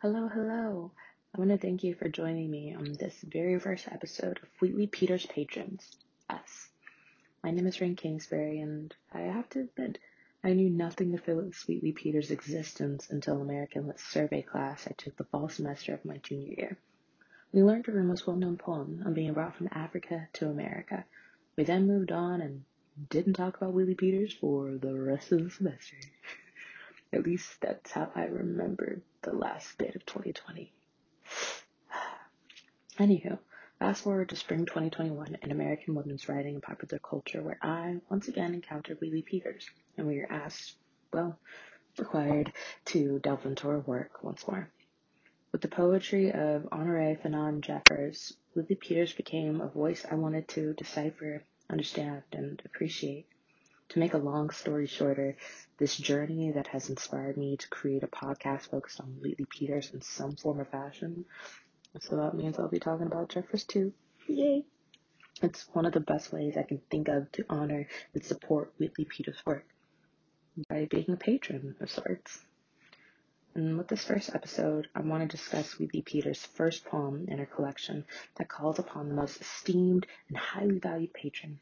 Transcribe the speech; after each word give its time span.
Hello, 0.00 0.28
hello. 0.28 0.92
I 1.34 1.38
want 1.40 1.50
to 1.50 1.58
thank 1.58 1.82
you 1.82 1.92
for 1.92 2.08
joining 2.08 2.48
me 2.52 2.72
on 2.72 2.92
this 2.92 3.20
very 3.20 3.58
first 3.58 3.88
episode 3.88 4.38
of 4.40 4.48
Wheatley 4.60 4.86
Peters 4.86 5.26
Patrons. 5.26 5.96
Us. 6.30 6.68
My 7.42 7.50
name 7.50 7.66
is 7.66 7.80
Rain 7.80 7.96
Kingsbury, 7.96 8.60
and 8.60 8.94
I 9.12 9.22
have 9.22 9.50
to 9.50 9.62
admit, 9.62 9.98
I 10.44 10.52
knew 10.52 10.70
nothing 10.70 11.14
of 11.14 11.24
Phillis 11.24 11.66
Wheatley 11.66 11.90
Peters' 11.90 12.30
existence 12.30 13.10
until 13.10 13.42
American 13.42 13.88
Lit 13.88 13.98
Survey 13.98 14.40
class 14.40 14.86
I 14.86 14.92
took 14.92 15.16
the 15.16 15.24
fall 15.24 15.48
semester 15.48 15.94
of 15.94 16.04
my 16.04 16.18
junior 16.18 16.54
year. 16.56 16.78
We 17.50 17.64
learned 17.64 17.88
of 17.88 17.94
her 17.94 18.04
most 18.04 18.24
well 18.24 18.36
known 18.36 18.56
poem 18.56 19.02
on 19.04 19.14
being 19.14 19.32
brought 19.32 19.56
from 19.56 19.68
Africa 19.72 20.28
to 20.34 20.48
America. 20.48 21.06
We 21.56 21.64
then 21.64 21.88
moved 21.88 22.12
on 22.12 22.40
and 22.40 22.62
didn't 23.10 23.32
talk 23.32 23.56
about 23.56 23.72
Wheatley 23.72 23.96
Peters 23.96 24.32
for 24.32 24.78
the 24.80 24.94
rest 24.94 25.32
of 25.32 25.42
the 25.42 25.50
semester. 25.50 25.96
At 27.12 27.24
least 27.24 27.60
that's 27.60 27.90
how 27.90 28.12
I 28.14 28.26
remembered 28.26 29.02
the 29.22 29.32
last 29.32 29.76
bit 29.78 29.96
of 29.96 30.06
2020. 30.06 30.72
Anywho, 32.98 33.38
fast 33.78 34.02
forward 34.02 34.28
to 34.28 34.36
spring 34.36 34.64
2021 34.66 35.38
in 35.42 35.50
American 35.50 35.94
women's 35.94 36.28
writing 36.28 36.54
and 36.54 36.62
popular 36.62 36.98
culture, 36.98 37.42
where 37.42 37.58
I 37.62 38.00
once 38.08 38.28
again 38.28 38.54
encountered 38.54 39.00
Wheatley 39.00 39.22
Peters, 39.22 39.68
and 39.96 40.06
we 40.06 40.18
were 40.18 40.32
asked, 40.32 40.76
well, 41.12 41.38
required 41.98 42.52
to 42.86 43.18
delve 43.18 43.46
into 43.46 43.68
her 43.68 43.80
work 43.80 44.22
once 44.22 44.46
more. 44.46 44.70
With 45.50 45.62
the 45.62 45.68
poetry 45.68 46.30
of 46.30 46.64
Honorée 46.64 47.20
Fanonne 47.20 47.60
Jeffers, 47.62 48.36
Wheatley 48.54 48.76
Peters 48.76 49.12
became 49.12 49.60
a 49.60 49.68
voice 49.68 50.04
I 50.04 50.14
wanted 50.14 50.46
to 50.48 50.74
decipher, 50.74 51.42
understand, 51.70 52.22
and 52.32 52.60
appreciate. 52.64 53.26
To 53.90 53.98
make 53.98 54.12
a 54.12 54.18
long 54.18 54.50
story 54.50 54.86
shorter, 54.86 55.36
this 55.78 55.96
journey 55.96 56.50
that 56.50 56.66
has 56.66 56.90
inspired 56.90 57.38
me 57.38 57.56
to 57.56 57.68
create 57.68 58.02
a 58.02 58.06
podcast 58.06 58.68
focused 58.68 59.00
on 59.00 59.18
Wheatley 59.22 59.46
Peters 59.46 59.90
in 59.94 60.02
some 60.02 60.36
form 60.36 60.60
or 60.60 60.66
fashion. 60.66 61.24
So 62.00 62.16
that 62.16 62.34
means 62.34 62.58
I'll 62.58 62.68
be 62.68 62.80
talking 62.80 63.06
about 63.06 63.30
Jeffers 63.30 63.64
too. 63.64 63.94
Yay! 64.26 64.66
It's 65.40 65.66
one 65.72 65.86
of 65.86 65.94
the 65.94 66.00
best 66.00 66.32
ways 66.34 66.58
I 66.58 66.64
can 66.64 66.82
think 66.90 67.08
of 67.08 67.32
to 67.32 67.46
honor 67.48 67.88
and 68.12 68.22
support 68.22 68.74
Wheatley 68.78 69.06
Peters' 69.06 69.46
work 69.46 69.64
by 70.68 70.84
being 70.84 71.10
a 71.10 71.16
patron 71.16 71.74
of 71.80 71.90
sorts. 71.90 72.44
And 73.54 73.78
with 73.78 73.88
this 73.88 74.04
first 74.04 74.34
episode, 74.34 74.88
I 74.94 75.00
want 75.00 75.22
to 75.22 75.34
discuss 75.34 75.78
Wheatley 75.78 76.02
Peters' 76.02 76.44
first 76.44 76.84
poem 76.84 77.24
in 77.28 77.38
her 77.38 77.46
collection 77.46 78.04
that 78.36 78.50
calls 78.50 78.78
upon 78.78 79.08
the 79.08 79.14
most 79.14 79.40
esteemed 79.40 80.06
and 80.28 80.36
highly 80.36 80.78
valued 80.78 81.14
patron 81.14 81.58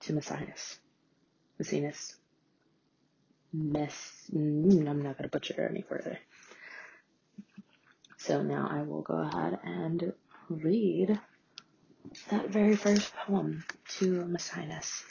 to 0.00 0.12
Maecenas. 0.12 0.78
Maecenas. 1.60 2.14
Mess. 3.52 4.30
Mm, 4.34 4.88
I'm 4.88 5.02
not 5.02 5.18
to 5.18 5.28
butcher 5.28 5.54
it 5.54 5.70
any 5.70 5.82
further. 5.82 6.18
So 8.18 8.42
now 8.42 8.68
I 8.70 8.82
will 8.82 9.02
go 9.02 9.14
ahead 9.14 9.58
and 9.62 10.12
read 10.48 11.18
that 12.30 12.50
very 12.50 12.76
first 12.76 13.14
poem 13.14 13.64
to 13.98 14.24
Maecenas. 14.24 15.02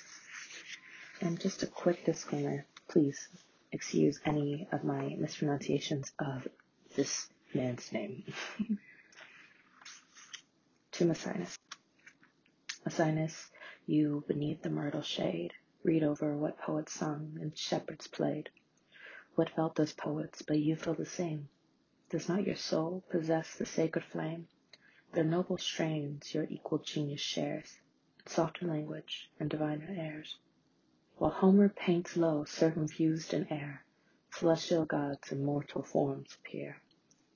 And 1.22 1.40
just 1.40 1.64
a 1.64 1.68
quick 1.68 2.06
disclaimer, 2.06 2.66
please 2.88 3.28
excuse 3.72 4.20
any 4.26 4.68
of 4.72 4.84
my 4.84 5.16
mispronunciations 5.18 6.12
of 6.20 6.48
this 6.96 7.28
man's 7.54 7.92
name. 7.92 8.24
to 10.92 11.06
Maecenas. 11.06 11.58
Maecenas, 12.86 13.48
you 13.86 14.24
beneath 14.28 14.62
the 14.62 14.70
myrtle 14.70 15.02
shade, 15.02 15.54
read 15.86 16.02
over 16.02 16.36
what 16.36 16.58
poets 16.58 16.92
sung 16.94 17.38
and 17.40 17.56
shepherds 17.56 18.08
played. 18.08 18.50
What 19.36 19.52
felt 19.52 19.76
those 19.76 19.94
poets, 19.94 20.42
but 20.42 20.58
you 20.58 20.76
feel 20.76 20.96
the 20.96 21.06
same? 21.06 21.48
Does 22.10 22.28
not 22.28 22.48
your 22.48 22.56
soul 22.56 23.04
possess 23.12 23.54
the 23.54 23.68
sacred 23.68 24.04
flame? 24.04 24.48
Their 25.14 25.24
noble 25.24 25.60
strains 25.60 26.34
your 26.34 26.46
equal 26.50 26.80
genius 26.80 27.22
shares, 27.22 27.78
softer 28.26 28.66
language 28.66 29.30
and 29.40 29.48
diviner 29.48 29.94
airs. 29.96 30.38
While 31.18 31.30
Homer 31.30 31.70
paints 31.70 32.18
lo 32.18 32.46
circumfused 32.46 33.32
in 33.32 33.48
air, 33.54 33.86
celestial 34.32 34.86
gods 34.86 35.32
in 35.32 35.46
mortal 35.46 35.84
forms 35.84 36.36
appear. 36.40 36.82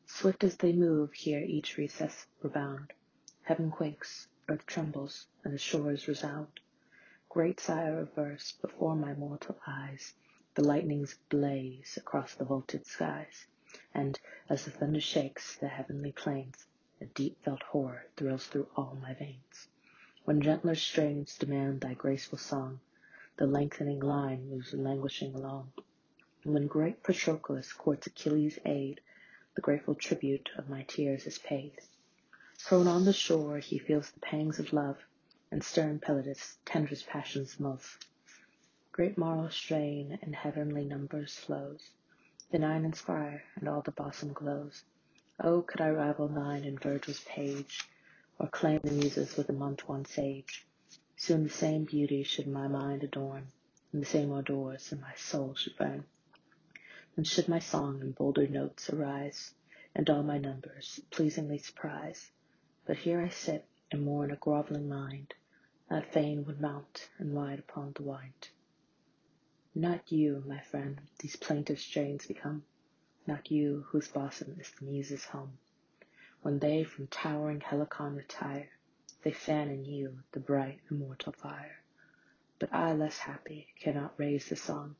Swift 0.08 0.44
as 0.44 0.58
they 0.58 0.74
move, 0.74 1.14
hear 1.14 1.40
each 1.40 1.78
recess 1.78 2.26
rebound. 2.42 2.94
Heaven 3.44 3.70
quakes, 3.70 4.28
earth 4.48 4.66
trembles, 4.66 5.28
and 5.44 5.54
the 5.54 5.59
shores 5.59 6.08
resound. 6.08 6.59
Great 7.31 7.59
sire 7.59 8.00
of 8.00 8.12
verse, 8.16 8.53
before 8.53 8.95
my 8.95 9.13
mortal 9.13 9.56
eyes, 9.67 10.16
the 10.56 10.63
lightnings 10.63 11.19
blaze 11.29 11.95
across 11.95 12.34
the 12.34 12.44
vaulted 12.44 12.88
skies, 12.88 13.45
and 13.94 14.19
as 14.50 14.66
the 14.66 14.72
thunder 14.72 15.00
shakes 15.00 15.56
the 15.56 15.67
heavenly 15.67 16.12
plains, 16.12 16.66
a 17.00 17.06
deep 17.06 17.40
felt 17.44 17.62
horror 17.62 18.07
thrills 18.17 18.47
through 18.47 18.67
all 18.75 18.97
my 19.00 19.13
veins. 19.13 19.67
When 20.25 20.41
gentler 20.41 20.73
strains 20.73 21.38
demand 21.38 21.81
thy 21.81 21.94
graceful 21.94 22.40
song, 22.40 22.79
the 23.38 23.46
lengthening 23.46 24.00
line 24.00 24.50
moves 24.50 24.73
languishing 24.73 25.35
along. 25.35 25.72
When 26.44 26.66
great 26.66 27.03
Patroclus 27.03 27.73
courts 27.73 28.07
Achilles' 28.07 28.57
aid, 28.66 29.01
the 29.53 29.61
grateful 29.61 29.94
tribute 29.94 30.50
of 30.57 30.67
my 30.67 30.81
tears 30.81 31.28
is 31.28 31.38
paid. 31.38 31.79
Prone 32.66 32.88
on 32.88 33.06
the 33.06 33.13
shore, 33.13 33.59
he 33.59 33.78
feels 33.78 34.09
the 34.09 34.19
pangs 34.19 34.57
of 34.57 34.73
love, 34.73 34.97
and 35.52 35.64
stern 35.64 36.00
Pelides 36.00 36.58
tenderest 36.64 37.08
passions 37.08 37.60
move. 37.60 37.98
Great 38.92 39.18
moral 39.18 39.50
strain 39.50 40.20
in 40.22 40.34
heavenly 40.34 40.86
numbers 40.86 41.36
flows, 41.36 41.90
the 42.52 42.60
nine 42.60 42.86
inspire, 42.86 43.44
and 43.56 43.68
all 43.68 43.82
the 43.82 43.92
bosom 43.92 44.32
glows. 44.32 44.84
Oh, 45.40 45.62
could 45.62 45.82
I 45.82 45.90
rival 45.90 46.28
thine 46.28 46.64
in 46.64 46.78
Virgil's 46.78 47.22
page, 47.22 47.90
or 48.38 48.48
claim 48.48 48.80
the 48.84 48.92
muses 48.92 49.38
with 49.38 49.48
the 49.48 49.54
Mantuan 49.54 50.06
sage? 50.06 50.68
Soon 51.16 51.44
the 51.44 51.50
same 51.50 51.84
beauty 51.84 52.24
should 52.24 52.48
my 52.48 52.68
mind 52.68 53.04
adorn, 53.04 53.52
and 53.92 54.02
the 54.02 54.06
same 54.06 54.32
ardors 54.32 54.92
in 54.92 55.02
my 55.02 55.16
soul 55.16 55.56
should 55.56 55.76
burn. 55.78 56.06
Then 57.16 57.26
should 57.26 57.48
my 57.48 57.59
song 57.59 58.02
in 58.02 58.12
bolder 58.12 58.48
notes 58.48 58.90
arise, 58.90 59.54
and 59.96 60.09
all 60.09 60.24
my 60.24 60.38
numbers 60.38 61.00
pleasingly 61.09 61.58
surprise. 61.58 62.32
But 62.86 62.98
here 62.98 63.20
I 63.20 63.30
sit, 63.30 63.66
and 63.92 64.04
mourn 64.04 64.32
a 64.32 64.36
groveling 64.36 64.88
mind, 64.88 65.34
that 65.90 66.14
fain 66.14 66.46
would 66.46 66.62
mount 66.62 67.10
and 67.18 67.36
ride 67.36 67.60
upon 67.60 67.92
the 67.94 68.04
wind. 68.04 68.50
Not 69.74 70.12
you, 70.12 70.44
my 70.46 70.60
friend, 70.60 71.02
these 71.20 71.36
plaintive 71.36 71.80
strains 71.80 72.28
become, 72.28 72.64
not 73.26 73.50
you 73.50 73.86
whose 73.90 74.08
bosom 74.08 74.58
is 74.60 74.72
the 74.72 74.86
muse's 74.86 75.26
home. 75.26 75.58
When 76.42 76.60
they 76.60 76.84
from 76.84 77.08
towering 77.08 77.62
Helicon 77.62 78.16
retire, 78.16 78.70
they 79.24 79.32
fan 79.32 79.70
in 79.70 79.84
you 79.84 80.20
the 80.32 80.40
bright 80.40 80.80
immortal 80.92 81.34
fire. 81.34 81.82
But 82.60 82.74
I, 82.74 82.94
less 82.94 83.18
happy, 83.18 83.68
cannot 83.80 84.20
raise 84.20 84.50
the 84.50 84.56
song, 84.56 84.96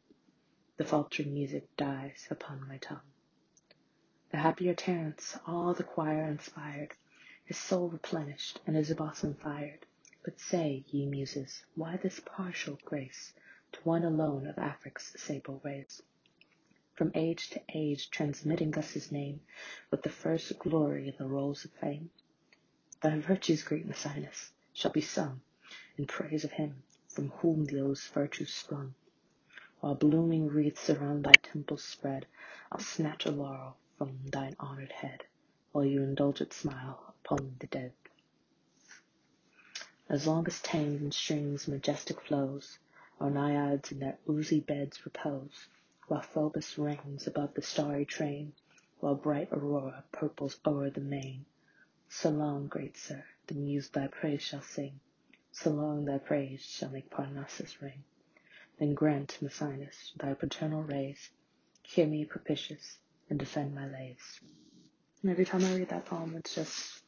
the 0.78 0.86
faltering 0.86 1.34
music 1.34 1.76
dies 1.78 2.28
upon 2.32 2.68
my 2.68 2.78
tongue. 2.78 3.02
The 4.32 4.38
happier 4.38 4.74
Terence, 4.74 5.38
all 5.46 5.74
the 5.74 5.84
choir 5.84 6.26
inspired, 6.26 6.96
his 7.46 7.58
soul 7.58 7.90
replenished, 7.90 8.60
and 8.66 8.76
his 8.76 8.94
bosom 8.94 9.36
fired. 9.36 9.86
But 10.30 10.40
say, 10.40 10.84
ye 10.86 11.08
muses, 11.08 11.66
why 11.74 11.98
this 11.98 12.20
partial 12.24 12.78
grace 12.86 13.34
to 13.72 13.80
one 13.82 14.04
alone 14.04 14.46
of 14.46 14.60
Afric's 14.60 15.20
sable 15.20 15.60
race? 15.64 16.04
From 16.94 17.12
age 17.16 17.50
to 17.50 17.64
age 17.74 18.12
transmitting 18.12 18.70
thus 18.70 18.92
his 18.92 19.12
name 19.12 19.42
with 19.90 20.04
the 20.04 20.12
first 20.12 20.60
glory 20.60 21.08
in 21.08 21.16
the 21.18 21.26
rolls 21.26 21.66
of 21.66 21.72
fame. 21.72 22.12
Thy 23.02 23.18
virtues, 23.18 23.64
great 23.64 23.88
Maecenas, 23.88 24.52
shall 24.72 24.92
be 24.92 25.02
sung 25.02 25.42
in 25.98 26.06
praise 26.06 26.44
of 26.44 26.52
him 26.52 26.84
from 27.08 27.30
whom 27.30 27.66
those 27.66 28.06
virtues 28.06 28.54
sprung. 28.54 28.94
While 29.80 29.96
blooming 29.96 30.46
wreaths 30.48 30.92
around 30.92 31.24
thy 31.24 31.38
temples 31.42 31.84
spread, 31.84 32.28
I'll 32.72 32.78
snatch 32.78 33.26
a 33.26 33.32
laurel 33.32 33.78
from 33.98 34.20
thine 34.28 34.56
honored 34.60 34.92
head, 34.92 35.24
while 35.72 35.86
you 35.86 36.04
indulge 36.04 36.40
indulgent 36.40 36.54
smile 36.54 37.16
upon 37.26 37.56
the 37.60 37.66
dead. 37.66 37.94
As 40.12 40.26
long 40.26 40.48
as 40.48 40.60
Thames 40.60 41.04
in 41.04 41.12
streams 41.12 41.68
majestic 41.68 42.20
flows, 42.22 42.80
Our 43.20 43.30
Naiads 43.30 43.92
in 43.92 44.00
their 44.00 44.18
oozy 44.28 44.60
beds 44.60 45.06
repose, 45.06 45.68
While 46.08 46.24
Phoebus 46.24 46.80
reigns 46.80 47.28
above 47.28 47.54
the 47.54 47.62
starry 47.62 48.06
train, 48.06 48.54
While 49.02 49.14
bright 49.14 49.50
Aurora 49.52 50.04
purples 50.12 50.60
o'er 50.66 50.90
the 50.90 51.00
main. 51.00 51.46
So 52.08 52.32
long, 52.32 52.66
great 52.66 52.98
sir, 52.98 53.24
the 53.46 53.54
muse 53.54 53.90
thy 53.90 54.08
praise 54.08 54.42
shall 54.42 54.64
sing, 54.64 55.00
So 55.52 55.70
long 55.70 56.06
thy 56.06 56.18
praise 56.18 56.64
shall 56.64 56.90
make 56.90 57.12
Parnassus 57.12 57.80
ring. 57.80 58.04
Then 58.80 58.96
grant, 58.96 59.38
Maecenas, 59.44 60.14
thy 60.18 60.34
paternal 60.34 60.82
rays, 60.82 61.30
Hear 61.84 62.08
me 62.08 62.26
propitious, 62.26 62.98
and 63.30 63.38
defend 63.38 63.76
my 63.76 63.86
lays. 63.88 64.42
And 65.22 65.30
every 65.30 65.46
time 65.46 65.64
I 65.64 65.76
read 65.76 65.90
that 65.90 66.06
poem, 66.06 66.36
it's 66.36 66.56
just 66.56 67.04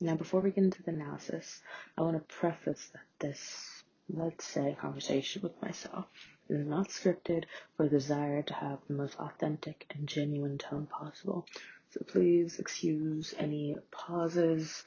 now, 0.00 0.14
before 0.14 0.40
we 0.40 0.50
get 0.50 0.62
into 0.62 0.82
the 0.84 0.92
analysis, 0.92 1.60
I 1.96 2.02
want 2.02 2.16
to 2.16 2.34
preface 2.34 2.88
that 2.92 3.02
this, 3.18 3.82
let's 4.08 4.44
say, 4.44 4.76
conversation 4.80 5.42
with 5.42 5.60
myself 5.60 6.06
is 6.48 6.64
not 6.64 6.88
scripted 6.88 7.44
for 7.76 7.82
the 7.82 7.90
desire 7.90 8.42
to 8.42 8.54
have 8.54 8.78
the 8.86 8.94
most 8.94 9.16
authentic 9.18 9.86
and 9.90 10.06
genuine 10.06 10.56
tone 10.56 10.86
possible. 10.86 11.46
So 11.90 12.00
please 12.06 12.60
excuse 12.60 13.34
any 13.36 13.76
pauses 13.90 14.84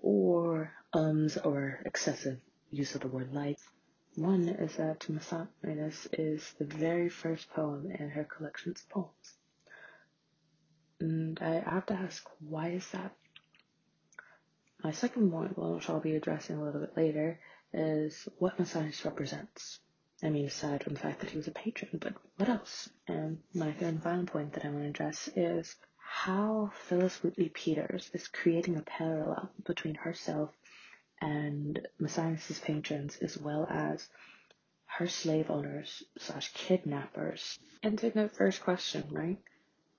or 0.00 0.72
ums 0.94 1.36
or 1.36 1.82
excessive 1.84 2.40
use 2.70 2.94
of 2.94 3.02
the 3.02 3.08
word 3.08 3.34
like. 3.34 3.58
One 4.16 4.48
is 4.48 4.76
that 4.76 5.00
Masaminus 5.00 6.08
is 6.12 6.54
the 6.58 6.64
very 6.64 7.10
first 7.10 7.50
poem 7.50 7.90
in 7.90 8.08
her 8.08 8.24
collection's 8.24 8.82
poems. 8.88 9.34
And 11.00 11.38
I 11.42 11.62
have 11.68 11.84
to 11.86 11.94
ask, 11.94 12.24
why 12.40 12.68
is 12.70 12.88
that? 12.92 13.14
My 14.84 14.92
second 14.92 15.30
point, 15.30 15.56
which 15.56 15.88
I'll 15.88 15.98
be 15.98 16.14
addressing 16.14 16.56
a 16.56 16.62
little 16.62 16.82
bit 16.82 16.94
later, 16.94 17.40
is 17.72 18.28
what 18.36 18.58
Masaminus 18.58 19.02
represents. 19.06 19.80
I 20.22 20.28
mean, 20.28 20.44
aside 20.44 20.84
from 20.84 20.92
the 20.92 21.00
fact 21.00 21.20
that 21.20 21.30
he 21.30 21.38
was 21.38 21.48
a 21.48 21.52
patron, 21.52 21.98
but 21.98 22.12
what 22.36 22.50
else? 22.50 22.90
And 23.08 23.38
my 23.54 23.72
third 23.72 23.94
and 23.94 24.02
final 24.02 24.26
point 24.26 24.52
that 24.52 24.64
I 24.66 24.68
want 24.68 24.82
to 24.82 24.90
address 24.90 25.30
is 25.34 25.74
how 25.96 26.70
Phillis 26.86 27.22
Wheatley 27.22 27.48
Peters 27.48 28.10
is 28.12 28.28
creating 28.28 28.76
a 28.76 28.82
parallel 28.82 29.50
between 29.64 29.94
herself 29.94 30.50
and 31.18 31.88
Masaminus' 31.98 32.60
patrons 32.60 33.16
as 33.22 33.38
well 33.38 33.66
as 33.70 34.06
her 34.84 35.08
slave 35.08 35.50
owners 35.50 36.02
slash 36.18 36.52
kidnappers. 36.52 37.58
And 37.82 37.98
to 38.00 38.10
the 38.10 38.28
first 38.28 38.62
question, 38.62 39.04
right? 39.10 39.38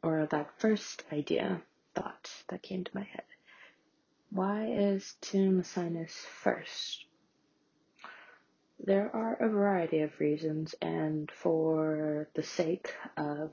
Or 0.04 0.28
that 0.28 0.60
first 0.60 1.04
idea, 1.12 1.64
thought 1.96 2.30
that 2.50 2.62
came 2.62 2.84
to 2.84 2.92
my 2.96 3.04
head. 3.04 3.24
Why 4.30 4.66
is 4.68 5.16
Tim 5.22 5.62
Masaminus 5.62 6.12
first? 6.12 7.06
There 8.80 9.16
are 9.16 9.36
a 9.36 9.50
variety 9.50 10.02
of 10.02 10.20
reasons, 10.20 10.76
and 10.82 11.32
for 11.32 12.28
the 12.34 12.44
sake 12.44 12.94
of 13.16 13.52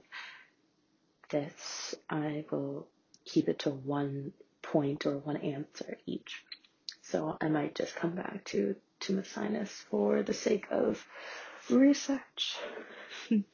this, 1.30 1.94
I 2.10 2.44
will 2.50 2.88
keep 3.24 3.48
it 3.48 3.60
to 3.60 3.70
one 3.70 4.32
point 4.60 5.06
or 5.06 5.18
one 5.18 5.36
answer 5.36 5.98
each. 6.06 6.44
So 7.02 7.36
I 7.40 7.48
might 7.48 7.74
just 7.74 7.94
come 7.94 8.14
back 8.14 8.44
to 8.46 8.76
Masaminus 9.08 9.68
for 9.68 10.22
the 10.22 10.34
sake 10.34 10.66
of 10.70 11.04
research. 11.70 12.56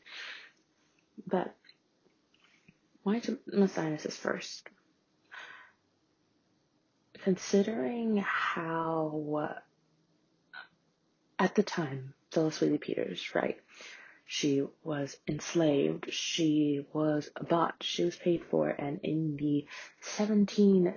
but 1.26 1.54
why 3.02 3.20
Masaminus 3.20 4.06
is 4.06 4.16
first? 4.16 4.68
Considering 7.28 8.16
how, 8.16 9.50
at 11.38 11.54
the 11.54 11.62
time, 11.62 12.14
Phillis 12.32 12.58
Wheatley 12.58 12.78
Peters, 12.78 13.34
right? 13.34 13.60
She 14.24 14.64
was 14.82 15.14
enslaved. 15.28 16.10
She 16.10 16.86
was 16.94 17.28
bought. 17.46 17.82
She 17.82 18.04
was 18.04 18.16
paid 18.16 18.46
for. 18.46 18.70
And 18.70 19.00
in 19.02 19.36
the 19.36 19.66
1770s, 20.16 20.96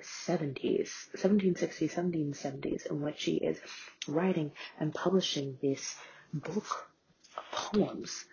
1760s, 1.18 1.94
1770s, 1.94 2.86
in 2.90 3.02
which 3.02 3.20
she 3.20 3.34
is 3.36 3.60
writing 4.08 4.54
and 4.80 4.96
publishing 4.96 5.58
this 5.62 5.98
book 6.34 6.88
of 7.36 7.44
poems, 7.52 8.24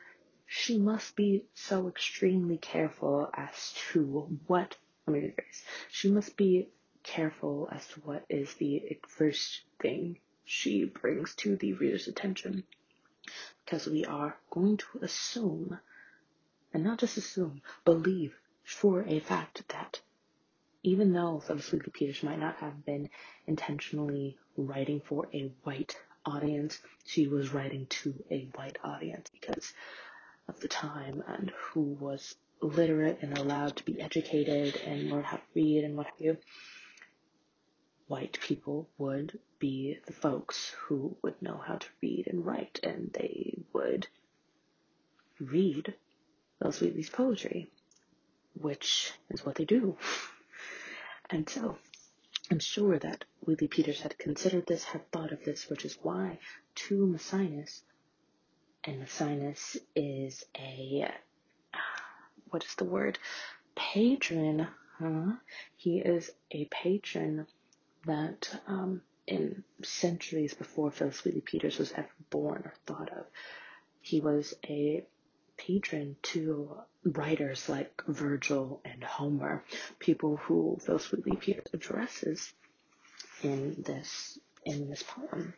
she 0.46 0.78
must 0.78 1.16
be 1.16 1.46
so 1.52 1.88
extremely 1.88 2.58
careful 2.58 3.28
as 3.34 3.74
to 3.90 4.38
what, 4.46 4.76
let 5.08 5.14
me 5.14 5.20
rephrase, 5.20 5.64
she 5.90 6.12
must 6.12 6.36
be 6.36 6.68
careful 7.02 7.68
as 7.72 7.86
to 7.88 8.00
what 8.00 8.24
is 8.28 8.54
the 8.54 8.98
first 9.06 9.62
thing 9.80 10.18
she 10.44 10.84
brings 10.84 11.34
to 11.36 11.56
the 11.56 11.72
reader's 11.74 12.08
attention. 12.08 12.64
Because 13.64 13.86
we 13.86 14.04
are 14.04 14.36
going 14.50 14.78
to 14.78 14.98
assume, 15.02 15.78
and 16.72 16.84
not 16.84 16.98
just 16.98 17.16
assume, 17.16 17.60
believe 17.84 18.34
for 18.64 19.02
a 19.02 19.20
fact 19.20 19.66
that 19.68 20.00
even 20.82 21.12
though 21.12 21.40
Phillis 21.40 21.70
Wheatley 21.70 21.90
Peters 21.92 22.22
might 22.22 22.38
not 22.38 22.56
have 22.56 22.84
been 22.84 23.10
intentionally 23.46 24.38
writing 24.56 25.00
for 25.04 25.26
a 25.34 25.52
white 25.64 25.96
audience, 26.24 26.80
she 27.04 27.26
was 27.26 27.52
writing 27.52 27.86
to 27.86 28.14
a 28.30 28.48
white 28.54 28.78
audience 28.84 29.30
because 29.32 29.72
of 30.48 30.60
the 30.60 30.68
time 30.68 31.22
and 31.26 31.50
who 31.50 31.82
was 31.82 32.36
literate 32.60 33.18
and 33.22 33.36
allowed 33.36 33.76
to 33.76 33.84
be 33.84 34.00
educated 34.00 34.76
and 34.86 35.10
learn 35.10 35.22
how 35.24 35.36
to 35.36 35.42
read 35.54 35.84
and 35.84 35.96
what 35.96 36.06
have 36.06 36.20
you 36.20 36.36
white 38.08 38.38
people 38.40 38.88
would 38.96 39.38
be 39.58 39.98
the 40.06 40.12
folks 40.12 40.74
who 40.80 41.16
would 41.22 41.40
know 41.42 41.58
how 41.58 41.76
to 41.76 41.86
read 42.02 42.26
and 42.26 42.44
write, 42.44 42.80
and 42.82 43.12
they 43.12 43.58
would 43.72 44.06
read 45.38 45.94
Phillis 46.58 46.80
Wheatley's 46.80 47.10
poetry, 47.10 47.70
which 48.54 49.12
is 49.30 49.44
what 49.44 49.54
they 49.54 49.64
do. 49.64 49.96
And 51.30 51.46
so, 51.46 51.76
I'm 52.50 52.58
sure 52.58 52.98
that 52.98 53.26
Wheatley 53.44 53.68
Peters 53.68 54.00
had 54.00 54.16
considered 54.16 54.66
this, 54.66 54.82
had 54.82 55.12
thought 55.12 55.30
of 55.30 55.44
this, 55.44 55.68
which 55.68 55.84
is 55.84 55.98
why 56.00 56.38
to 56.74 57.06
Masaminus, 57.06 57.82
and 58.84 59.02
Masaminus 59.02 59.76
is 59.94 60.46
a, 60.56 61.12
what 62.48 62.64
is 62.64 62.74
the 62.76 62.86
word? 62.86 63.18
Patron, 63.76 64.66
huh? 64.98 65.32
He 65.76 65.98
is 65.98 66.30
a 66.50 66.64
patron 66.70 67.46
that 68.06 68.48
um, 68.66 69.02
in 69.26 69.64
centuries 69.82 70.54
before 70.54 70.90
Phillis 70.90 71.24
Wheatley 71.24 71.40
Peters 71.42 71.78
was 71.78 71.92
ever 71.92 72.08
born 72.30 72.62
or 72.64 72.74
thought 72.86 73.10
of, 73.10 73.26
he 74.00 74.20
was 74.20 74.54
a 74.64 75.04
patron 75.56 76.16
to 76.22 76.78
writers 77.04 77.68
like 77.68 78.02
Virgil 78.06 78.80
and 78.84 79.02
Homer, 79.02 79.64
people 79.98 80.36
who 80.36 80.78
Phillis 80.80 81.10
Wheatley 81.10 81.36
Peters 81.36 81.66
addresses 81.72 82.52
in 83.42 83.82
this 83.82 84.38
in 84.64 84.88
this 84.88 85.02
poem. 85.02 85.54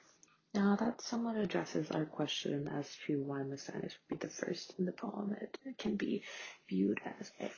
Now 0.52 0.76
that 0.76 1.00
somewhat 1.00 1.37
addresses 1.37 1.90
our 1.92 2.04
question 2.04 2.69
as 2.69 2.88
to 3.06 3.22
why 3.22 3.42
Masaminus 3.42 3.94
would 4.10 4.20
be 4.20 4.26
the 4.26 4.32
first 4.32 4.75
in 4.78 4.84
the 4.84 4.92
poem. 4.92 5.37
It, 5.40 5.58
it 5.64 5.78
can 5.78 5.96
be 5.96 6.25
viewed 6.69 7.00
as 7.20 7.31
a 7.40 7.50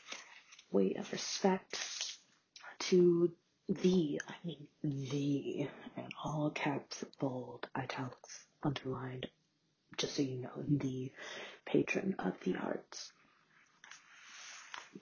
way 0.71 0.95
of 0.99 1.11
respect 1.11 1.79
to 2.81 3.33
the, 3.69 4.21
I 4.29 4.35
mean 4.45 4.67
the, 4.83 5.69
in 5.97 6.09
all 6.25 6.51
caps, 6.51 7.05
bold, 7.21 7.69
italics, 7.75 8.45
underlined, 8.63 9.29
just 9.97 10.17
so 10.17 10.23
you 10.23 10.39
know, 10.43 10.65
the 10.69 11.13
patron 11.65 12.17
of 12.19 12.35
the 12.45 12.57
arts. 12.57 13.13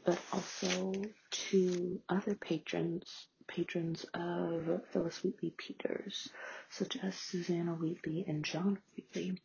But 0.05 0.19
also 0.33 0.93
to 1.31 2.01
other 2.09 2.35
patrons, 2.35 3.27
patrons 3.49 4.05
of 4.15 4.83
Phillis 4.93 5.25
Wheatley 5.25 5.53
Peters, 5.57 6.29
such 6.69 6.97
as 7.03 7.17
Susanna 7.17 7.75
Wheatley 7.75 8.25
and 8.29 8.45
John 8.45 8.79
Wheatley. 8.97 9.41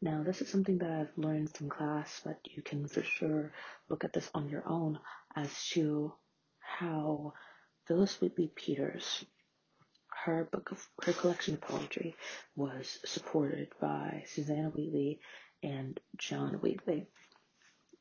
Now, 0.00 0.22
this 0.22 0.40
is 0.40 0.48
something 0.48 0.78
that 0.78 0.90
I've 0.90 1.18
learned 1.18 1.54
from 1.54 1.68
class, 1.68 2.20
but 2.24 2.38
you 2.44 2.62
can 2.62 2.86
for 2.86 3.02
sure 3.02 3.52
look 3.88 4.04
at 4.04 4.12
this 4.12 4.30
on 4.32 4.48
your 4.48 4.66
own 4.66 5.00
as 5.34 5.50
to 5.70 6.14
how 6.60 7.34
Phillis 7.88 8.20
Wheatley 8.20 8.48
Peters, 8.54 9.24
her 10.26 10.44
book 10.44 10.72
of 10.72 10.86
her 11.04 11.14
collection 11.14 11.54
of 11.54 11.62
poetry 11.62 12.14
was 12.54 12.98
supported 13.06 13.72
by 13.80 14.24
Susanna 14.26 14.68
Wheatley 14.68 15.20
and 15.62 15.98
John 16.18 16.56
Wheatley. 16.60 17.06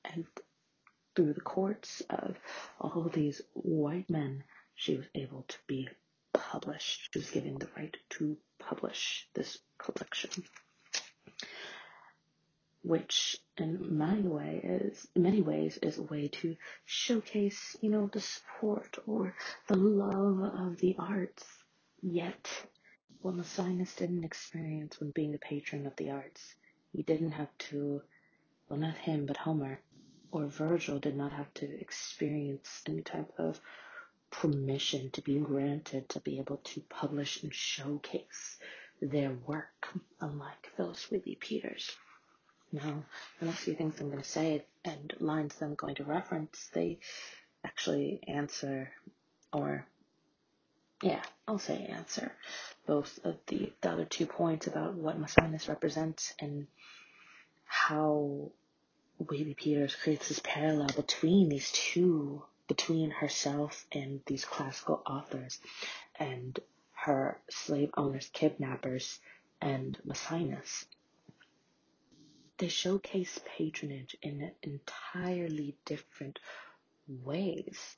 And 0.03 0.25
through 1.15 1.31
the 1.35 1.39
courts 1.39 2.01
of 2.09 2.37
all 2.81 3.05
of 3.05 3.13
these 3.13 3.41
white 3.53 4.09
men, 4.09 4.43
she 4.75 4.97
was 4.97 5.05
able 5.15 5.43
to 5.43 5.57
be 5.67 5.87
published. 6.33 7.07
She 7.13 7.19
was 7.19 7.31
given 7.31 7.57
the 7.57 7.69
right 7.77 7.95
to 8.09 8.37
publish 8.59 9.29
this 9.35 9.57
collection 9.79 10.43
which 12.87 13.37
in 13.57 13.97
many 13.97 14.21
ways 14.21 15.05
in 15.13 15.21
many 15.21 15.41
ways 15.41 15.77
is 15.81 15.97
a 15.97 16.03
way 16.03 16.29
to 16.29 16.55
showcase, 16.85 17.75
you 17.81 17.89
know, 17.89 18.09
the 18.13 18.21
support 18.21 18.97
or 19.05 19.35
the 19.67 19.75
love 19.75 20.39
of 20.53 20.77
the 20.77 20.95
arts. 20.97 21.43
Yet, 22.01 22.49
what 23.21 23.35
Masaminus 23.35 23.93
didn't 23.97 24.23
experience 24.23 24.99
when 25.01 25.11
being 25.11 25.35
a 25.35 25.37
patron 25.37 25.85
of 25.85 25.97
the 25.97 26.11
arts, 26.11 26.55
he 26.93 27.03
didn't 27.03 27.33
have 27.33 27.49
to, 27.69 28.01
well, 28.69 28.79
not 28.79 28.95
him, 28.95 29.25
but 29.25 29.35
Homer 29.35 29.81
or 30.31 30.45
Virgil 30.45 30.97
did 30.99 31.17
not 31.17 31.33
have 31.33 31.53
to 31.55 31.79
experience 31.81 32.83
any 32.87 33.01
type 33.01 33.33
of 33.37 33.59
permission 34.29 35.09
to 35.11 35.21
be 35.21 35.39
granted 35.39 36.07
to 36.09 36.21
be 36.21 36.39
able 36.39 36.57
to 36.57 36.79
publish 36.89 37.43
and 37.43 37.53
showcase 37.53 38.59
their 39.01 39.33
work, 39.45 39.89
unlike 40.21 40.71
Phillis 40.77 41.11
Wheatley 41.11 41.35
Peters. 41.35 41.91
Now, 42.71 43.03
the 43.39 43.45
next 43.45 43.59
few 43.59 43.75
things 43.75 43.99
I'm 43.99 44.09
going 44.09 44.21
to 44.21 44.27
say 44.27 44.65
and 44.83 45.13
lines 45.19 45.55
that 45.55 45.65
I'm 45.65 45.75
going 45.75 45.95
to 45.95 46.03
reference, 46.03 46.69
they 46.73 46.99
actually 47.63 48.21
answer, 48.27 48.91
or 49.53 49.85
yeah, 51.01 51.21
I'll 51.47 51.59
say 51.59 51.85
answer 51.85 52.31
both 52.85 53.19
of 53.23 53.35
the, 53.47 53.71
the 53.81 53.91
other 53.91 54.05
two 54.05 54.25
points 54.25 54.67
about 54.67 54.95
what 54.95 55.19
Masaminus 55.19 55.69
represents 55.69 56.33
and 56.39 56.67
how 57.65 58.51
Wheatley 59.17 59.53
Peters 59.53 59.95
creates 59.95 60.29
this 60.29 60.41
parallel 60.43 60.89
between 60.95 61.49
these 61.49 61.71
two, 61.71 62.43
between 62.67 63.11
herself 63.11 63.85
and 63.91 64.21
these 64.25 64.45
classical 64.45 65.01
authors 65.05 65.59
and 66.17 66.59
her 66.93 67.39
slave 67.49 67.91
owners, 67.97 68.29
kidnappers, 68.33 69.19
and 69.61 69.97
Maecenas. 70.07 70.85
They 72.57 72.69
showcase 72.69 73.39
patronage 73.45 74.17
in 74.21 74.51
entirely 74.63 75.75
different 75.85 76.39
ways. 77.07 77.97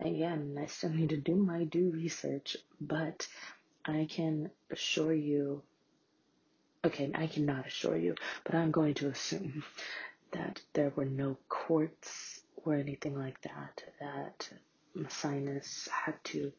Again, 0.00 0.56
I 0.58 0.66
still 0.66 0.90
need 0.90 1.10
to 1.10 1.18
do 1.18 1.36
my 1.36 1.64
due 1.64 1.90
research, 1.90 2.56
but 2.80 3.28
I 3.84 4.08
can 4.10 4.50
assure 4.70 5.12
you, 5.12 5.62
okay, 6.84 7.10
I 7.14 7.26
cannot 7.26 7.66
assure 7.66 7.96
you, 7.96 8.14
but 8.44 8.54
I'm 8.54 8.70
going 8.70 8.94
to 8.94 9.08
assume 9.08 9.62
that 10.32 10.60
there 10.72 10.92
were 10.96 11.04
no 11.04 11.36
courts 11.48 12.40
or 12.64 12.74
anything 12.74 13.18
like 13.18 13.40
that, 13.42 13.84
that 14.00 14.48
Maecenas 14.96 15.88
had 15.88 16.14
to, 16.24 16.52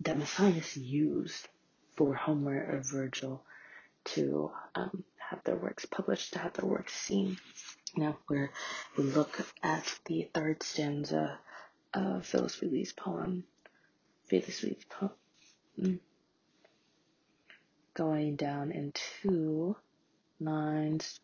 that 0.00 0.16
Maecenas 0.16 0.76
used 0.76 1.48
for 1.96 2.14
Homer 2.14 2.64
or 2.70 2.80
Virgil 2.80 3.42
to 4.04 4.50
um, 4.74 5.04
have 5.30 5.42
their 5.44 5.56
works 5.56 5.86
published, 5.86 6.32
to 6.32 6.38
have 6.40 6.52
their 6.54 6.68
works 6.68 6.92
seen. 6.92 7.38
Now, 7.96 8.18
where 8.26 8.50
we 8.96 9.04
look 9.04 9.40
at 9.62 9.98
the 10.04 10.28
third 10.34 10.62
stanza 10.62 11.38
of 11.94 12.26
Phillis 12.26 12.60
Wheatley's 12.60 12.92
poem, 12.92 13.44
Phillis 14.26 14.62
Wheatley's 14.62 14.84
poem, 14.84 15.12
mm, 15.80 15.98
going 17.94 18.36
down 18.36 18.72
into 18.72 19.76
lines 20.40 21.20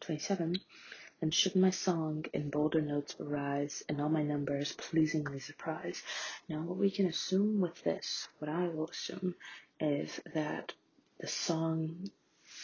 27, 0.00 0.56
and 1.20 1.32
should 1.32 1.54
my 1.54 1.70
song 1.70 2.24
in 2.32 2.50
bolder 2.50 2.80
notes 2.80 3.16
arise, 3.20 3.84
and 3.88 4.00
all 4.00 4.08
my 4.08 4.22
numbers 4.22 4.72
pleasingly 4.72 5.38
surprise. 5.38 6.02
Now, 6.48 6.62
what 6.62 6.78
we 6.78 6.90
can 6.90 7.06
assume 7.06 7.60
with 7.60 7.82
this, 7.82 8.28
what 8.38 8.48
I 8.48 8.68
will 8.68 8.88
assume, 8.88 9.36
is 9.80 10.20
that 10.34 10.72
the 11.20 11.28
song, 11.28 12.10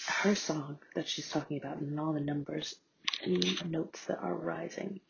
her 0.09 0.35
song 0.35 0.79
that 0.95 1.09
she's 1.09 1.29
talking 1.31 1.59
about, 1.59 1.79
and 1.79 1.99
all 2.01 2.13
the 2.13 2.21
numbers 2.21 2.75
and 3.23 3.71
notes 3.71 4.05
that 4.07 4.19
are 4.19 4.35
rising, 4.35 5.01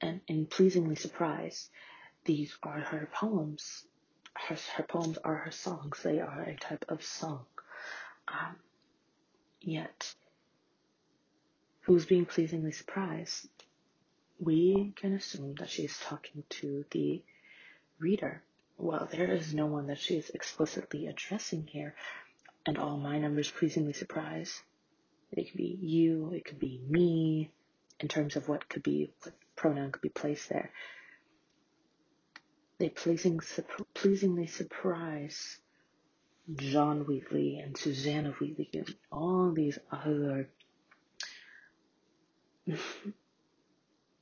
and 0.00 0.20
in 0.26 0.46
pleasingly 0.46 0.96
surprise, 0.96 1.70
these 2.24 2.56
are 2.62 2.80
her 2.80 3.08
poems. 3.12 3.84
Her, 4.34 4.56
her 4.76 4.84
poems 4.84 5.18
are 5.18 5.36
her 5.36 5.50
songs. 5.50 6.02
They 6.02 6.20
are 6.20 6.42
a 6.42 6.56
type 6.56 6.84
of 6.88 7.02
song. 7.04 7.44
Um, 8.28 8.56
yet, 9.60 10.14
who's 11.80 12.06
being 12.06 12.26
pleasingly 12.26 12.72
surprised? 12.72 13.48
We 14.38 14.92
can 14.96 15.12
assume 15.14 15.56
that 15.56 15.68
she's 15.68 15.98
talking 15.98 16.44
to 16.50 16.84
the 16.90 17.22
reader. 17.98 18.42
Well, 18.78 19.08
there 19.10 19.30
is 19.30 19.52
no 19.52 19.66
one 19.66 19.88
that 19.88 19.98
she 19.98 20.16
is 20.16 20.30
explicitly 20.30 21.06
addressing 21.06 21.66
here, 21.66 21.94
and 22.66 22.78
all 22.78 22.96
my 22.96 23.18
numbers 23.18 23.50
pleasingly 23.50 23.92
surprise. 23.92 24.62
It 25.32 25.50
could 25.50 25.56
be 25.56 25.78
you, 25.80 26.32
it 26.34 26.44
could 26.44 26.58
be 26.58 26.80
me, 26.88 27.50
in 28.00 28.08
terms 28.08 28.36
of 28.36 28.48
what 28.48 28.68
could 28.68 28.82
be, 28.82 29.12
what 29.22 29.34
pronoun 29.56 29.92
could 29.92 30.02
be 30.02 30.08
placed 30.08 30.48
there. 30.48 30.70
They 32.78 32.88
pleasing, 32.88 33.40
pleasingly 33.94 34.46
surprise 34.46 35.58
John 36.56 37.00
Wheatley 37.00 37.58
and 37.58 37.76
Susanna 37.76 38.30
Wheatley 38.32 38.70
and 38.72 38.94
all 39.12 39.52
these 39.52 39.78
other 39.92 40.48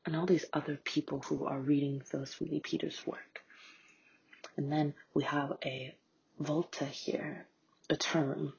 and 0.05 0.17
all 0.17 0.27
these 0.27 0.47
other 0.53 0.77
people 0.77 1.21
who 1.21 1.45
are 1.45 1.61
reading 1.61 2.01
Phillis 2.01 2.41
Wheatley 2.41 2.61
Peters' 2.61 3.07
work. 3.07 3.43
And 4.57 4.73
then 4.73 4.95
we 5.15 5.23
have 5.25 5.53
a 5.65 5.95
volta 6.39 6.85
here, 6.87 7.47
a 7.91 7.97
term 7.97 8.53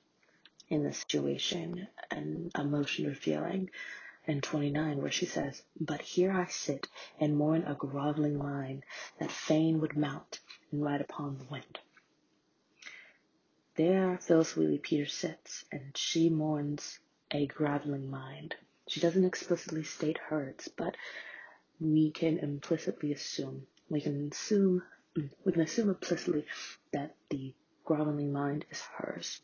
in 0.69 0.83
the 0.83 0.93
situation, 0.93 1.87
and 2.11 2.51
emotion 2.55 3.05
or 3.07 3.15
feeling 3.15 3.69
in 4.25 4.41
29 4.41 5.01
where 5.01 5.11
she 5.11 5.25
says, 5.25 5.63
But 5.79 6.01
here 6.01 6.31
I 6.31 6.45
sit 6.45 6.87
and 7.19 7.35
mourn 7.35 7.63
a 7.63 7.73
groveling 7.73 8.37
mind 8.37 8.83
that 9.19 9.31
fain 9.31 9.81
would 9.81 9.97
mount 9.97 10.39
and 10.71 10.83
ride 10.83 11.01
upon 11.01 11.37
the 11.37 11.45
wind. 11.45 11.79
There 13.75 14.17
Phillis 14.17 14.55
Wheatley 14.55 14.77
Peters 14.77 15.13
sits, 15.13 15.65
and 15.71 15.97
she 15.97 16.29
mourns 16.29 16.99
a 17.31 17.47
groveling 17.47 18.09
mind. 18.09 18.55
She 18.87 18.99
doesn't 18.99 19.25
explicitly 19.25 19.83
state 19.83 20.17
hers, 20.17 20.67
but 20.75 20.95
we 21.79 22.11
can 22.11 22.39
implicitly 22.39 23.13
assume, 23.13 23.65
we 23.89 24.01
can 24.01 24.29
assume, 24.31 24.83
we 25.45 25.51
can 25.51 25.61
assume 25.61 25.89
implicitly 25.89 26.45
that 26.91 27.15
the 27.29 27.53
groveling 27.89 28.31
mind 28.31 28.65
is 28.69 28.81
hers 28.97 29.41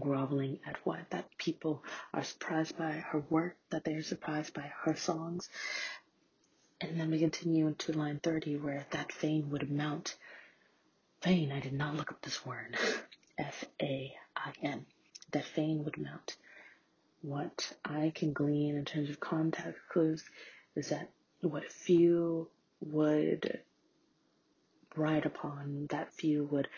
groveling 0.00 0.58
at 0.66 0.84
what? 0.84 1.08
That 1.10 1.38
people 1.38 1.84
are 2.12 2.24
surprised 2.24 2.76
by 2.76 2.90
her 2.90 3.22
work, 3.30 3.56
that 3.70 3.84
they 3.84 3.94
are 3.94 4.02
surprised 4.02 4.54
by 4.54 4.72
her 4.82 4.96
songs. 4.96 5.48
And 6.80 6.98
then 6.98 7.12
we 7.12 7.20
continue 7.20 7.68
into 7.68 7.92
line 7.92 8.18
30 8.20 8.56
where 8.56 8.86
that 8.90 9.12
fain 9.12 9.50
would 9.50 9.70
mount. 9.70 10.16
Fain, 11.20 11.52
I 11.52 11.60
did 11.60 11.72
not 11.72 11.94
look 11.94 12.10
up 12.10 12.20
this 12.22 12.44
word. 12.44 12.76
F 13.38 13.64
A 13.80 14.14
I 14.34 14.52
N. 14.64 14.84
That 15.30 15.44
fain 15.44 15.84
would 15.84 15.96
mount. 15.96 16.36
What 17.22 17.72
I 17.84 18.10
can 18.12 18.32
glean 18.32 18.76
in 18.76 18.84
terms 18.84 19.10
of 19.10 19.20
contact 19.20 19.78
clues 19.92 20.24
is 20.74 20.88
that 20.88 21.08
what 21.40 21.70
few 21.70 22.48
would 22.80 23.60
ride 24.96 25.24
upon, 25.24 25.86
that 25.90 26.12
few 26.12 26.44
would 26.46 26.68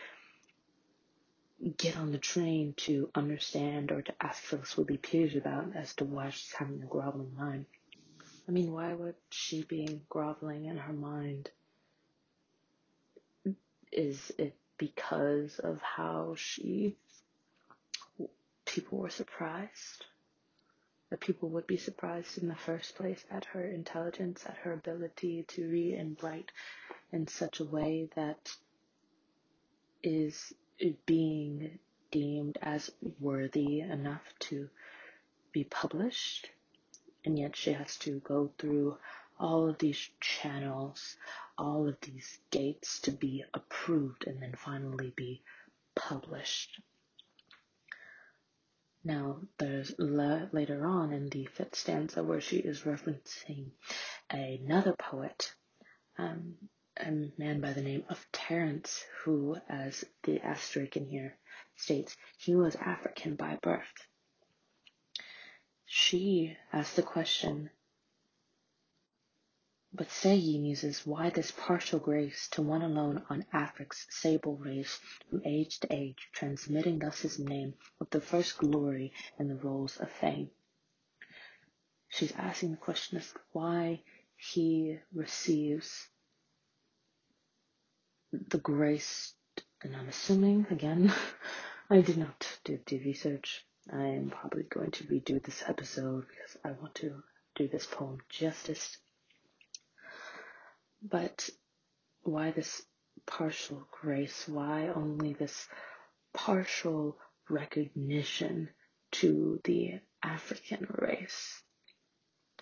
get 1.70 1.96
on 1.96 2.10
the 2.10 2.18
train 2.18 2.74
to 2.76 3.08
understand 3.14 3.92
or 3.92 4.02
to 4.02 4.14
ask 4.20 4.42
Phillis 4.42 4.76
Wheatley 4.76 4.96
Peters 4.96 5.36
about 5.36 5.76
as 5.76 5.94
to 5.94 6.04
why 6.04 6.30
she's 6.30 6.52
having 6.52 6.82
a 6.82 6.86
groveling 6.86 7.34
mind. 7.36 7.66
I 8.48 8.50
mean, 8.50 8.72
why 8.72 8.92
would 8.92 9.14
she 9.30 9.62
be 9.62 10.00
groveling 10.08 10.64
in 10.64 10.76
her 10.76 10.92
mind? 10.92 11.50
Is 13.92 14.32
it 14.38 14.56
because 14.78 15.58
of 15.60 15.80
how 15.82 16.34
she, 16.36 16.96
people 18.64 18.98
were 18.98 19.10
surprised? 19.10 20.04
That 21.10 21.20
people 21.20 21.50
would 21.50 21.66
be 21.66 21.76
surprised 21.76 22.38
in 22.38 22.48
the 22.48 22.56
first 22.56 22.96
place 22.96 23.22
at 23.30 23.44
her 23.44 23.62
intelligence, 23.62 24.44
at 24.46 24.56
her 24.58 24.72
ability 24.72 25.44
to 25.48 25.68
read 25.68 25.94
and 25.94 26.16
write 26.22 26.50
in 27.12 27.28
such 27.28 27.60
a 27.60 27.64
way 27.64 28.08
that 28.16 28.50
is 30.02 30.52
being 31.06 31.78
deemed 32.10 32.58
as 32.60 32.90
worthy 33.20 33.80
enough 33.80 34.22
to 34.38 34.68
be 35.52 35.64
published, 35.64 36.50
and 37.24 37.38
yet 37.38 37.56
she 37.56 37.72
has 37.72 37.96
to 37.98 38.20
go 38.20 38.52
through 38.58 38.96
all 39.38 39.68
of 39.68 39.78
these 39.78 40.10
channels, 40.20 41.16
all 41.58 41.88
of 41.88 41.96
these 42.00 42.38
gates 42.50 43.00
to 43.00 43.10
be 43.10 43.44
approved 43.54 44.26
and 44.26 44.40
then 44.40 44.54
finally 44.56 45.12
be 45.16 45.42
published. 45.94 46.80
Now, 49.04 49.40
there's 49.58 49.94
later 49.98 50.86
on 50.86 51.12
in 51.12 51.28
the 51.28 51.46
fifth 51.46 51.74
stanza 51.74 52.22
where 52.22 52.40
she 52.40 52.58
is 52.58 52.82
referencing 52.82 53.72
another 54.30 54.92
poet, 54.92 55.52
um, 56.18 56.54
a 56.96 57.10
man 57.38 57.60
by 57.60 57.72
the 57.72 57.82
name 57.82 58.04
of 58.08 58.26
Terence, 58.32 59.04
who, 59.22 59.56
as 59.68 60.04
the 60.24 60.40
asterisk 60.40 60.96
in 60.96 61.06
here 61.06 61.36
states, 61.76 62.16
he 62.38 62.54
was 62.54 62.76
African 62.76 63.34
by 63.34 63.56
birth. 63.56 64.06
She 65.86 66.56
asked 66.72 66.96
the 66.96 67.02
question, 67.02 67.70
But 69.92 70.10
say 70.10 70.36
ye, 70.36 70.58
muses, 70.58 71.06
why 71.06 71.30
this 71.30 71.50
partial 71.50 71.98
grace 71.98 72.48
to 72.52 72.62
one 72.62 72.82
alone 72.82 73.24
on 73.28 73.44
Afric's 73.52 74.06
sable 74.10 74.56
race, 74.56 74.98
from 75.28 75.42
age 75.44 75.80
to 75.80 75.92
age, 75.92 76.28
transmitting 76.32 76.98
thus 76.98 77.20
his 77.20 77.38
name 77.38 77.74
with 77.98 78.10
the 78.10 78.20
first 78.20 78.56
glory 78.58 79.12
in 79.38 79.48
the 79.48 79.56
rolls 79.56 79.98
of 79.98 80.10
fame? 80.10 80.50
She's 82.08 82.32
asking 82.32 82.72
the 82.72 82.76
question 82.76 83.18
as 83.18 83.34
why 83.52 84.02
he 84.36 84.98
receives 85.14 86.08
the 88.32 88.58
grace, 88.58 89.34
and 89.82 89.94
I'm 89.94 90.08
assuming, 90.08 90.66
again, 90.70 91.12
I 91.90 92.00
did 92.00 92.16
not 92.16 92.58
do 92.64 92.78
the 92.86 92.98
research. 93.04 93.64
I 93.92 94.04
am 94.04 94.30
probably 94.30 94.62
going 94.62 94.90
to 94.92 95.04
redo 95.04 95.42
this 95.42 95.62
episode 95.66 96.26
because 96.28 96.56
I 96.64 96.70
want 96.80 96.94
to 96.96 97.22
do 97.54 97.68
this 97.68 97.86
poem 97.86 98.18
justice. 98.28 98.96
But 101.02 101.50
why 102.22 102.52
this 102.52 102.82
partial 103.26 103.86
grace? 103.90 104.48
Why 104.48 104.88
only 104.88 105.32
this 105.32 105.68
partial 106.32 107.18
recognition 107.48 108.70
to 109.12 109.60
the 109.64 110.00
African 110.22 110.86
race 110.88 111.62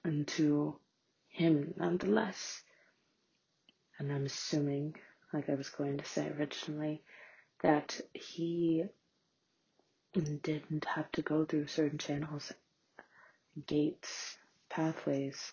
and 0.04 0.26
to 0.26 0.78
him 1.28 1.74
nonetheless. 1.76 2.62
And 3.98 4.10
I'm 4.10 4.26
assuming, 4.26 4.96
like 5.32 5.48
I 5.48 5.54
was 5.54 5.68
going 5.70 5.98
to 5.98 6.04
say 6.04 6.28
originally, 6.28 7.02
that 7.62 8.00
he 8.12 8.84
didn't 10.12 10.84
have 10.84 11.10
to 11.12 11.22
go 11.22 11.44
through 11.44 11.66
certain 11.68 11.98
channels, 11.98 12.52
gates, 13.66 14.36
pathways 14.68 15.52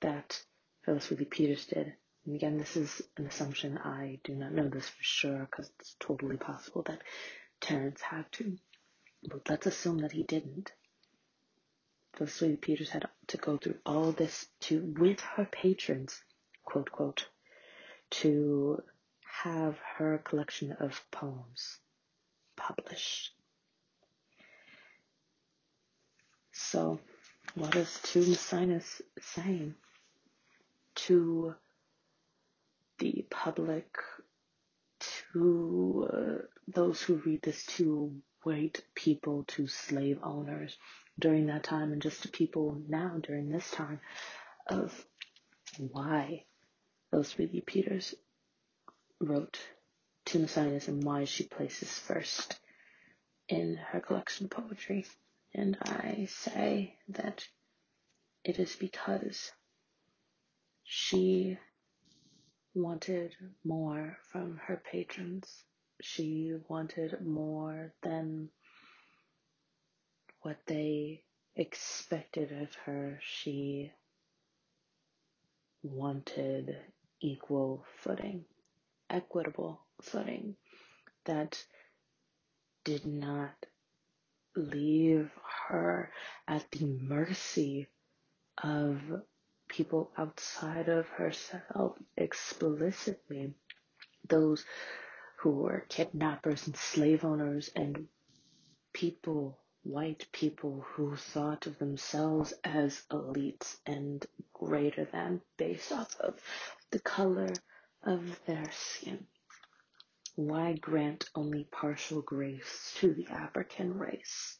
that 0.00 0.42
Phillis 0.84 1.12
Peters 1.30 1.66
did. 1.66 1.92
And 2.24 2.34
again, 2.34 2.58
this 2.58 2.76
is 2.76 3.02
an 3.16 3.26
assumption. 3.26 3.78
I 3.78 4.20
do 4.24 4.34
not 4.34 4.52
know 4.52 4.68
this 4.68 4.88
for 4.88 5.02
sure 5.02 5.48
because 5.50 5.70
it's 5.78 5.96
totally 5.98 6.36
possible 6.36 6.82
that 6.82 7.02
Terence 7.60 8.00
had 8.00 8.30
to. 8.32 8.56
But 9.28 9.48
let's 9.48 9.66
assume 9.66 9.98
that 9.98 10.12
he 10.12 10.22
didn't. 10.22 10.72
Phillis 12.16 12.42
Peters 12.60 12.90
had 12.90 13.08
to 13.28 13.36
go 13.36 13.56
through 13.56 13.78
all 13.84 14.12
this 14.12 14.46
to, 14.60 14.94
with 14.98 15.20
her 15.20 15.44
patrons, 15.44 16.22
quote, 16.64 16.90
quote, 16.90 17.26
to 18.10 18.82
have 19.42 19.78
her 19.96 20.18
collection 20.18 20.72
of 20.72 21.00
poems 21.10 21.78
published. 22.56 23.30
So, 26.52 27.00
what 27.54 27.74
is 27.74 27.98
To 28.12 28.34
saying 28.34 29.74
to 31.06 31.54
the 32.98 33.24
public, 33.30 33.96
to 35.32 36.08
uh, 36.12 36.46
those 36.68 37.00
who 37.00 37.14
read 37.24 37.42
this, 37.42 37.64
to 37.76 38.12
white 38.42 38.82
people, 38.94 39.44
to 39.48 39.66
slave 39.66 40.18
owners 40.22 40.76
during 41.18 41.46
that 41.46 41.64
time, 41.64 41.92
and 41.92 42.02
just 42.02 42.22
to 42.22 42.28
people 42.28 42.82
now 42.88 43.16
during 43.22 43.48
this 43.48 43.70
time 43.70 44.00
of 44.66 44.92
why 45.78 46.44
those 47.10 47.32
Wheatley 47.32 47.62
Peters 47.62 48.14
wrote 49.20 49.58
to 50.26 50.38
Macinus 50.38 50.88
and 50.88 51.04
why 51.04 51.24
she 51.24 51.44
places 51.44 51.98
first 51.98 52.58
in 53.48 53.76
her 53.76 54.00
collection 54.00 54.46
of 54.46 54.50
poetry. 54.50 55.06
And 55.54 55.76
I 55.82 56.28
say 56.30 56.96
that 57.08 57.44
it 58.44 58.58
is 58.58 58.76
because 58.76 59.52
she 60.84 61.58
wanted 62.74 63.34
more 63.64 64.18
from 64.30 64.60
her 64.64 64.80
patrons. 64.90 65.64
She 66.00 66.54
wanted 66.68 67.20
more 67.24 67.92
than 68.02 68.48
what 70.42 70.58
they 70.66 71.22
expected 71.56 72.52
of 72.52 72.74
her. 72.86 73.18
She 73.22 73.92
wanted 75.82 76.76
equal 77.20 77.84
footing, 77.98 78.44
equitable 79.10 79.80
footing 80.00 80.56
that 81.24 81.64
did 82.84 83.04
not 83.04 83.66
leave 84.56 85.30
her 85.68 86.10
at 86.48 86.70
the 86.70 86.86
mercy 86.86 87.88
of 88.62 89.00
people 89.68 90.10
outside 90.16 90.88
of 90.88 91.06
herself 91.08 91.96
explicitly. 92.16 93.54
Those 94.28 94.64
who 95.38 95.50
were 95.50 95.86
kidnappers 95.88 96.66
and 96.66 96.76
slave 96.76 97.24
owners 97.24 97.70
and 97.74 98.08
people, 98.92 99.58
white 99.82 100.26
people 100.32 100.84
who 100.88 101.16
thought 101.16 101.66
of 101.66 101.78
themselves 101.78 102.52
as 102.64 103.02
elites 103.10 103.76
and 103.86 104.24
greater 104.52 105.04
than 105.06 105.40
based 105.56 105.92
off 105.92 106.14
of 106.20 106.38
the 106.90 107.00
color 107.00 107.48
of 108.02 108.40
their 108.46 108.70
skin. 108.72 109.26
Why 110.36 110.74
grant 110.74 111.28
only 111.34 111.64
partial 111.64 112.22
grace 112.22 112.94
to 112.98 113.12
the 113.12 113.26
African 113.28 113.98
race 113.98 114.58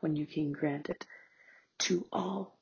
when 0.00 0.16
you 0.16 0.26
can 0.26 0.52
grant 0.52 0.88
it 0.88 1.06
to 1.80 2.06
all? 2.12 2.58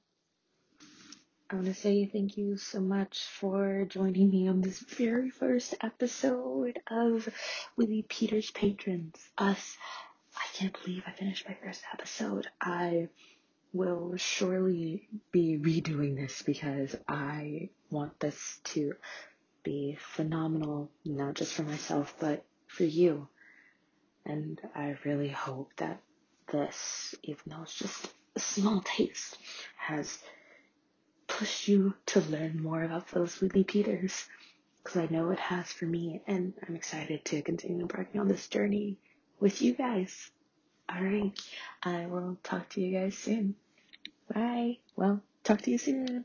I 1.49 1.55
want 1.55 1.67
to 1.67 1.75
say 1.75 2.07
thank 2.07 2.37
you 2.37 2.57
so 2.57 2.81
much 2.81 3.23
for 3.23 3.85
joining 3.85 4.31
me 4.31 4.49
on 4.49 4.63
this 4.63 4.81
very 4.81 5.31
first 5.31 5.75
episode 5.81 6.81
of 6.89 7.29
Wheatley 7.77 8.05
Peters 8.09 8.51
Patrons, 8.51 9.17
Us. 9.39 9.77
I 10.37 10.45
can't 10.55 10.77
believe 10.83 11.05
I 11.07 11.13
finished 11.13 11.49
my 11.49 11.57
first 11.63 11.83
episode. 11.93 12.49
I 12.61 13.09
will 13.73 14.17
surely 14.17 15.09
be 15.31 15.59
redoing 15.59 16.17
this 16.17 16.43
because 16.43 16.97
I 17.07 17.69
want 17.91 18.19
this 18.19 18.59
to 18.65 18.95
be 19.67 19.99
phenomenal, 19.99 20.89
not 21.05 21.35
just 21.35 21.53
for 21.53 21.65
myself, 21.65 22.15
but 22.21 22.45
for 22.69 22.85
you. 22.85 23.27
And 24.25 24.61
I 24.77 24.97
really 25.05 25.29
hope 25.29 25.73
that 25.79 26.01
this, 26.53 27.17
even 27.25 27.43
though 27.47 27.63
it's 27.63 27.75
just 27.75 28.09
a 28.37 28.41
small 28.41 28.81
taste, 28.85 29.37
has 29.77 30.19
pushed 31.27 31.67
you 31.67 31.95
to 32.07 32.21
learn 32.21 32.63
more 32.63 32.85
about 32.85 33.09
Phillis 33.09 33.41
Wheatley 33.41 33.65
Peters. 33.65 34.25
Because 34.79 35.03
I 35.03 35.09
know 35.11 35.31
it 35.31 35.41
has 35.41 35.67
for 35.73 35.85
me, 35.85 36.23
and 36.29 36.55
I'm 36.67 36.77
excited 36.77 37.25
to 37.25 37.43
continue 37.43 37.81
embarking 37.81 38.21
on 38.21 38.29
this 38.29 38.47
journey 38.47 38.99
with 39.41 39.61
you 39.63 39.75
guys. 39.75 40.31
Alright, 40.89 41.41
I 41.83 42.07
will 42.07 42.39
talk 42.45 42.69
to 42.71 42.81
you 42.81 42.97
guys 42.97 43.19
soon. 43.19 43.57
Bye. 44.33 44.79
Well, 44.95 45.21
talk 45.43 45.63
to 45.63 45.73
you 45.73 45.79
soon. 45.79 46.25